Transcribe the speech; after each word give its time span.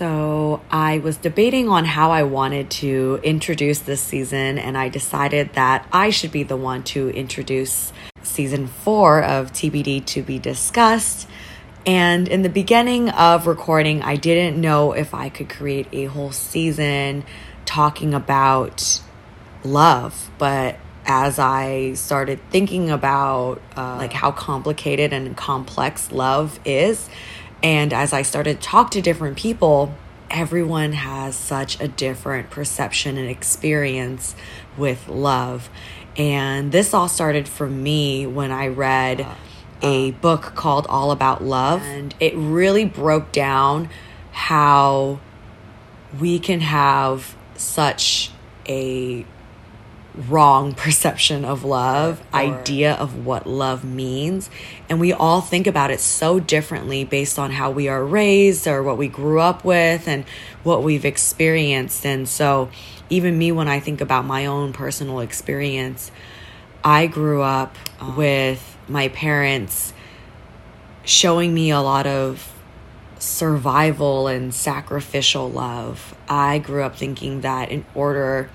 So, 0.00 0.62
I 0.70 0.96
was 1.00 1.18
debating 1.18 1.68
on 1.68 1.84
how 1.84 2.10
I 2.10 2.22
wanted 2.22 2.70
to 2.70 3.20
introduce 3.22 3.80
this 3.80 4.00
season, 4.00 4.56
and 4.56 4.78
I 4.78 4.88
decided 4.88 5.52
that 5.52 5.86
I 5.92 6.08
should 6.08 6.32
be 6.32 6.42
the 6.42 6.56
one 6.56 6.84
to 6.84 7.10
introduce 7.10 7.92
season 8.22 8.66
four 8.66 9.22
of 9.22 9.52
TBD 9.52 10.06
to 10.06 10.22
be 10.22 10.38
discussed. 10.38 11.28
And 11.84 12.28
in 12.28 12.40
the 12.40 12.48
beginning 12.48 13.10
of 13.10 13.46
recording, 13.46 14.00
I 14.00 14.16
didn't 14.16 14.58
know 14.58 14.92
if 14.92 15.12
I 15.12 15.28
could 15.28 15.50
create 15.50 15.88
a 15.92 16.06
whole 16.06 16.32
season 16.32 17.22
talking 17.66 18.14
about 18.14 19.02
love, 19.64 20.30
but 20.38 20.78
as 21.04 21.38
I 21.38 21.92
started 21.92 22.40
thinking 22.48 22.88
about 22.88 23.60
uh, 23.76 23.96
like 23.96 24.14
how 24.14 24.32
complicated 24.32 25.12
and 25.12 25.36
complex 25.36 26.10
love 26.10 26.58
is, 26.64 27.10
and 27.62 27.92
as 27.92 28.12
I 28.12 28.22
started 28.22 28.60
to 28.60 28.66
talk 28.66 28.90
to 28.92 29.02
different 29.02 29.36
people, 29.36 29.94
everyone 30.30 30.92
has 30.92 31.34
such 31.34 31.80
a 31.80 31.88
different 31.88 32.50
perception 32.50 33.18
and 33.18 33.28
experience 33.28 34.34
with 34.76 35.08
love. 35.08 35.68
And 36.16 36.72
this 36.72 36.94
all 36.94 37.08
started 37.08 37.48
for 37.48 37.66
me 37.66 38.26
when 38.26 38.50
I 38.50 38.68
read 38.68 39.20
uh, 39.20 39.24
uh. 39.24 39.36
a 39.82 40.10
book 40.12 40.52
called 40.54 40.86
All 40.88 41.10
About 41.10 41.42
Love. 41.42 41.82
And 41.82 42.14
it 42.20 42.34
really 42.36 42.84
broke 42.84 43.32
down 43.32 43.90
how 44.32 45.20
we 46.18 46.38
can 46.38 46.60
have 46.60 47.36
such 47.56 48.30
a 48.66 49.26
wrong 50.14 50.74
perception 50.74 51.44
of 51.44 51.64
love, 51.64 52.22
idea 52.32 52.94
of 52.94 53.24
what 53.24 53.46
love 53.46 53.84
means. 53.84 54.50
And 54.88 55.00
we 55.00 55.12
all 55.12 55.40
think 55.40 55.66
about 55.66 55.90
it 55.90 56.00
so 56.00 56.40
differently 56.40 57.04
based 57.04 57.38
on 57.38 57.52
how 57.52 57.70
we 57.70 57.88
are 57.88 58.04
raised 58.04 58.66
or 58.66 58.82
what 58.82 58.98
we 58.98 59.08
grew 59.08 59.40
up 59.40 59.64
with 59.64 60.08
and 60.08 60.24
what 60.62 60.82
we've 60.82 61.04
experienced. 61.04 62.04
And 62.04 62.28
so, 62.28 62.70
even 63.08 63.36
me, 63.36 63.50
when 63.52 63.68
I 63.68 63.80
think 63.80 64.00
about 64.00 64.24
my 64.24 64.46
own 64.46 64.72
personal 64.72 65.20
experience, 65.20 66.10
I 66.84 67.06
grew 67.06 67.42
up 67.42 67.76
ah. 68.00 68.14
with 68.16 68.76
my 68.88 69.08
parents 69.08 69.92
showing 71.04 71.52
me 71.54 71.70
a 71.70 71.80
lot 71.80 72.06
of 72.06 72.52
survival 73.18 74.28
and 74.28 74.54
sacrificial 74.54 75.50
love. 75.50 76.16
I 76.28 76.58
grew 76.58 76.82
up 76.82 76.96
thinking 76.96 77.42
that 77.42 77.70
in 77.70 77.84
order 77.94 78.48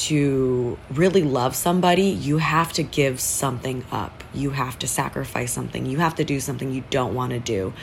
to 0.00 0.78
really 0.90 1.22
love 1.22 1.54
somebody, 1.54 2.04
you 2.04 2.38
have 2.38 2.72
to 2.74 2.82
give 2.82 3.20
something 3.20 3.84
up. 3.92 4.24
You 4.32 4.50
have 4.50 4.78
to 4.78 4.88
sacrifice 4.88 5.52
something. 5.52 5.84
You 5.84 5.98
have 5.98 6.14
to 6.16 6.24
do 6.24 6.40
something 6.40 6.72
you 6.72 6.84
don't 6.90 7.14
want 7.14 7.32
to 7.32 7.38
do. 7.38 7.74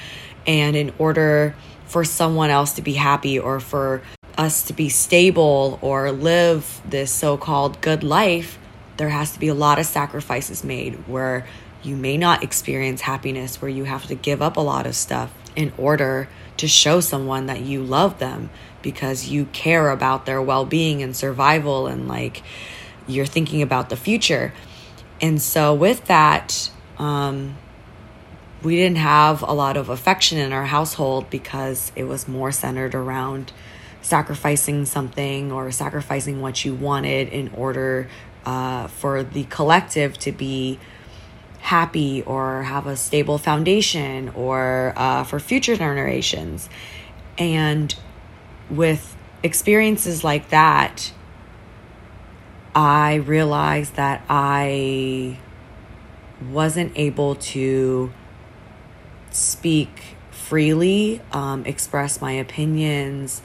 And 0.47 0.75
in 0.75 0.93
order 0.97 1.55
for 1.85 2.03
someone 2.03 2.49
else 2.49 2.73
to 2.73 2.81
be 2.81 2.93
happy 2.93 3.37
or 3.37 3.59
for 3.59 4.01
us 4.37 4.63
to 4.63 4.73
be 4.73 4.89
stable 4.89 5.77
or 5.81 6.11
live 6.11 6.81
this 6.85 7.11
so 7.11 7.37
called 7.37 7.81
good 7.81 8.03
life, 8.03 8.57
there 8.97 9.09
has 9.09 9.31
to 9.33 9.39
be 9.39 9.47
a 9.47 9.53
lot 9.53 9.77
of 9.77 9.85
sacrifices 9.85 10.63
made 10.63 11.07
where 11.07 11.45
you 11.83 11.95
may 11.95 12.17
not 12.17 12.43
experience 12.43 13.01
happiness, 13.01 13.61
where 13.61 13.69
you 13.69 13.83
have 13.85 14.07
to 14.07 14.15
give 14.15 14.41
up 14.41 14.57
a 14.57 14.61
lot 14.61 14.85
of 14.85 14.95
stuff 14.95 15.33
in 15.55 15.73
order 15.77 16.29
to 16.57 16.67
show 16.67 16.99
someone 16.99 17.45
that 17.47 17.61
you 17.61 17.83
love 17.83 18.19
them 18.19 18.49
because 18.81 19.27
you 19.27 19.45
care 19.45 19.89
about 19.89 20.25
their 20.25 20.41
well 20.41 20.65
being 20.65 21.01
and 21.01 21.15
survival 21.15 21.87
and 21.87 22.07
like 22.07 22.43
you're 23.07 23.25
thinking 23.25 23.61
about 23.61 23.89
the 23.89 23.95
future. 23.95 24.53
And 25.21 25.41
so, 25.41 25.73
with 25.73 26.05
that, 26.05 26.69
um, 26.99 27.57
we 28.63 28.75
didn't 28.75 28.97
have 28.97 29.41
a 29.41 29.53
lot 29.53 29.77
of 29.77 29.89
affection 29.89 30.37
in 30.37 30.51
our 30.51 30.65
household 30.65 31.29
because 31.29 31.91
it 31.95 32.03
was 32.03 32.27
more 32.27 32.51
centered 32.51 32.95
around 32.95 33.51
sacrificing 34.01 34.85
something 34.85 35.51
or 35.51 35.71
sacrificing 35.71 36.41
what 36.41 36.63
you 36.63 36.73
wanted 36.73 37.29
in 37.29 37.49
order 37.49 38.07
uh, 38.45 38.87
for 38.87 39.23
the 39.23 39.43
collective 39.45 40.17
to 40.17 40.31
be 40.31 40.79
happy 41.59 42.21
or 42.23 42.63
have 42.63 42.87
a 42.87 42.95
stable 42.95 43.37
foundation 43.37 44.29
or 44.29 44.93
uh, 44.95 45.23
for 45.23 45.39
future 45.39 45.75
generations. 45.75 46.69
And 47.37 47.93
with 48.69 49.15
experiences 49.43 50.23
like 50.23 50.49
that, 50.49 51.11
I 52.75 53.15
realized 53.15 53.95
that 53.95 54.23
I 54.29 55.39
wasn't 56.51 56.93
able 56.95 57.35
to 57.35 58.11
speak 59.31 59.89
freely, 60.31 61.21
um, 61.31 61.65
express 61.65 62.21
my 62.21 62.33
opinions, 62.33 63.41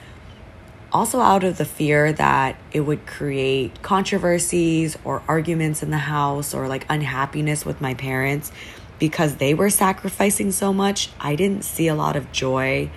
also 0.92 1.20
out 1.20 1.42
of 1.42 1.58
the 1.58 1.64
fear 1.64 2.12
that 2.12 2.56
it 2.72 2.80
would 2.80 3.06
create 3.06 3.82
controversies 3.82 4.96
or 5.04 5.22
arguments 5.26 5.82
in 5.82 5.90
the 5.90 5.98
house 5.98 6.54
or 6.54 6.68
like 6.68 6.86
unhappiness 6.88 7.64
with 7.64 7.80
my 7.80 7.94
parents 7.94 8.52
because 8.98 9.36
they 9.36 9.54
were 9.54 9.70
sacrificing 9.70 10.52
so 10.52 10.72
much. 10.72 11.10
I 11.18 11.34
didn't 11.34 11.64
see 11.64 11.88
a 11.88 11.94
lot 11.94 12.14
of 12.14 12.30
joy 12.30 12.90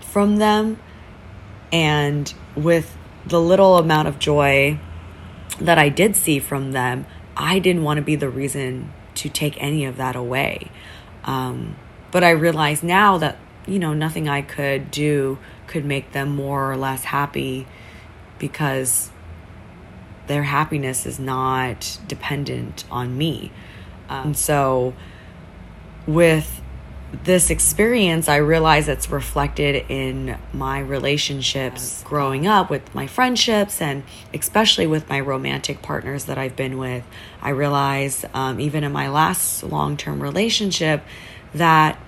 from 0.00 0.36
them. 0.36 0.78
And 1.72 2.32
with 2.54 2.96
the 3.26 3.40
little 3.40 3.76
amount 3.76 4.08
of 4.08 4.18
joy 4.18 4.78
that 5.60 5.78
I 5.78 5.88
did 5.88 6.16
see 6.16 6.38
from 6.38 6.72
them, 6.72 7.06
I 7.36 7.58
didn't 7.58 7.82
want 7.82 7.98
to 7.98 8.02
be 8.02 8.14
the 8.14 8.28
reason 8.28 8.92
to 9.16 9.28
take 9.28 9.60
any 9.60 9.84
of 9.84 9.96
that 9.96 10.14
away. 10.14 10.70
Um, 11.24 11.76
but 12.12 12.22
I 12.22 12.30
realize 12.30 12.82
now 12.82 13.18
that, 13.18 13.36
you 13.66 13.78
know, 13.78 13.92
nothing 13.92 14.28
I 14.28 14.42
could 14.42 14.90
do 14.90 15.38
could 15.66 15.84
make 15.84 16.12
them 16.12 16.30
more 16.30 16.70
or 16.70 16.76
less 16.76 17.04
happy 17.04 17.66
because 18.38 19.10
their 20.26 20.44
happiness 20.44 21.06
is 21.06 21.18
not 21.18 21.98
dependent 22.06 22.84
on 22.90 23.16
me. 23.16 23.52
Um, 24.08 24.34
so, 24.34 24.94
with 26.06 26.60
this 27.24 27.50
experience, 27.50 28.28
I 28.28 28.36
realize 28.36 28.88
it's 28.88 29.10
reflected 29.10 29.84
in 29.88 30.38
my 30.52 30.80
relationships 30.80 32.02
growing 32.04 32.46
up 32.46 32.68
with 32.68 32.94
my 32.94 33.06
friendships 33.06 33.80
and 33.80 34.02
especially 34.34 34.86
with 34.86 35.08
my 35.08 35.20
romantic 35.20 35.82
partners 35.82 36.24
that 36.24 36.36
I've 36.36 36.56
been 36.56 36.78
with. 36.78 37.04
I 37.40 37.50
realize, 37.50 38.24
um, 38.34 38.60
even 38.60 38.84
in 38.84 38.92
my 38.92 39.08
last 39.08 39.62
long 39.62 39.96
term 39.96 40.20
relationship, 40.20 41.02
that 41.54 41.98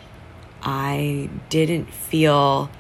I 0.62 1.30
didn't 1.48 1.92
feel 1.92 2.70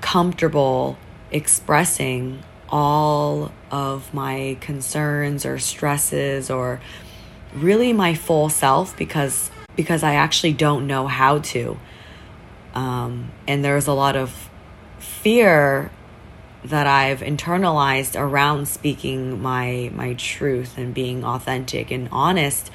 comfortable 0.00 0.96
expressing 1.30 2.42
all 2.68 3.52
of 3.70 4.12
my 4.14 4.56
concerns 4.60 5.44
or 5.44 5.58
stresses 5.58 6.50
or 6.50 6.80
really 7.54 7.92
my 7.92 8.14
full 8.14 8.48
self 8.48 8.96
because 8.96 9.50
because 9.76 10.02
I 10.02 10.14
actually 10.14 10.52
don't 10.52 10.86
know 10.86 11.06
how 11.06 11.38
to. 11.38 11.78
Um, 12.74 13.30
and 13.46 13.64
there's 13.64 13.86
a 13.86 13.92
lot 13.92 14.16
of 14.16 14.50
fear 14.98 15.90
that 16.64 16.86
I've 16.86 17.20
internalized 17.20 18.20
around 18.20 18.66
speaking 18.66 19.40
my 19.40 19.90
my 19.94 20.14
truth 20.14 20.76
and 20.76 20.92
being 20.92 21.24
authentic 21.24 21.90
and 21.90 22.08
honest 22.10 22.70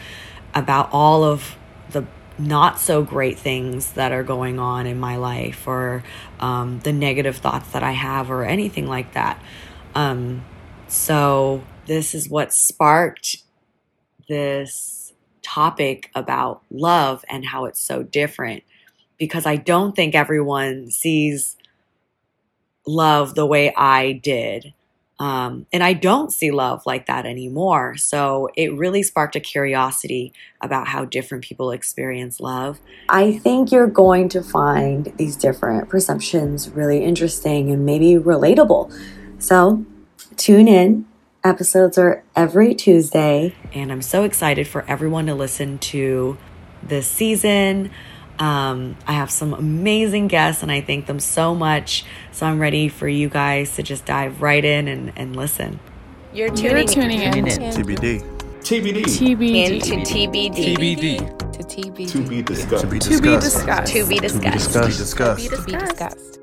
about 0.53 0.90
all 0.92 1.24
of 1.24 1.58
the 1.90 2.06
not 2.38 2.79
so 2.79 3.03
great 3.03 3.38
things 3.38 3.91
that 3.94 4.11
are 4.11 4.23
going 4.23 4.59
on 4.59 4.88
in 4.88 4.99
my 4.99 5.16
life 5.17 5.67
or 5.67 6.03
um, 6.39 6.79
the 6.79 6.94
negative 6.94 7.38
thoughts 7.38 7.69
that 7.71 7.83
I 7.83 7.91
have 7.91 8.31
or 8.31 8.44
anything 8.44 8.88
like 8.88 9.13
that. 9.13 9.41
Um, 9.95 10.44
so, 10.88 11.63
this 11.85 12.16
is 12.16 12.29
what 12.29 12.53
sparked 12.53 13.38
this 14.29 15.13
topic 15.41 16.09
about 16.16 16.63
love 16.71 17.25
and 17.29 17.45
how 17.45 17.66
it's 17.66 17.81
so 17.81 18.03
different 18.03 18.63
because 19.17 19.45
I 19.45 19.57
don't 19.57 19.95
think 19.95 20.15
everyone 20.15 20.89
sees 20.89 21.57
love 22.88 23.36
the 23.36 23.45
way 23.45 23.74
I 23.75 24.13
did. 24.13 24.74
Um, 25.19 25.68
and 25.71 25.83
I 25.83 25.94
don't 25.94 26.31
see 26.31 26.51
love 26.51 26.83
like 26.86 27.06
that 27.06 27.25
anymore. 27.25 27.95
So 27.98 28.50
it 28.56 28.74
really 28.74 29.04
sparked 29.04 29.36
a 29.36 29.39
curiosity 29.39 30.33
about 30.60 30.88
how 30.88 31.06
different 31.06 31.44
people 31.44 31.71
experience 31.71 32.39
love. 32.39 32.80
I 33.10 33.33
think 33.38 33.71
you're 33.71 33.88
going 33.88 34.27
to 34.30 34.42
find 34.42 35.13
these 35.18 35.36
different 35.36 35.89
perceptions 35.89 36.69
really 36.69 37.04
interesting 37.04 37.71
and 37.71 37.86
maybe 37.86 38.15
relatable. 38.15 38.92
So 39.39 39.86
tune 40.36 40.68
in. 40.68 41.06
Episodes 41.44 41.98
are 41.98 42.24
every 42.36 42.74
Tuesday. 42.74 43.56
And 43.74 43.92
I'm 43.92 44.01
so 44.01 44.24
excited 44.24 44.68
for 44.68 44.83
everyone 44.88 45.25
to 45.27 45.36
listen 45.36 45.77
to 45.80 46.38
this 46.81 47.07
season. 47.07 47.92
Um, 48.39 48.97
I 49.07 49.13
have 49.13 49.30
some 49.31 49.53
amazing 49.53 50.27
guests 50.27 50.63
and 50.63 50.71
I 50.71 50.81
thank 50.81 51.06
them 51.06 51.19
so 51.19 51.53
much. 51.53 52.03
So 52.31 52.45
I'm 52.45 52.59
ready 52.59 52.89
for 52.89 53.07
you 53.07 53.30
guys 53.30 53.75
to 53.75 53.83
just 53.83 54.06
dive 54.06 54.41
right 54.41 54.63
in 54.63 54.88
and, 54.88 55.12
and 55.15 55.35
listen. 55.35 55.80
You're 56.33 56.50
tuning, 56.50 56.71
You're 56.71 56.83
tuning 56.88 57.21
in. 57.21 57.38
in. 57.38 57.45
TBD. 57.45 58.21
TBD. 58.62 59.03
TBD. 59.03 59.65
Into 59.65 59.95
TBD. 59.97 60.75
TBD. 60.75 61.53
To 61.53 61.59
TBD. 61.63 62.12
To 62.12 62.27
be 62.30 62.41
discussed. 62.41 62.81
To 62.83 62.88
be 62.88 63.00
To 63.00 63.09
be 63.09 63.15
discussed. 63.38 63.44
discussed. 63.44 63.94
To 63.94 64.06
be 64.07 64.19
discussed. 64.19 64.74
To 64.74 64.79
be 64.81 64.88
discussed. 64.88 65.50
To 65.50 65.62
be 65.63 65.71
discussed. 65.74 66.39